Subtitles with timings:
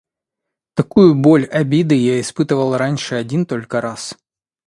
[0.79, 4.17] Такую боль обиды я испытал раньше один только раз.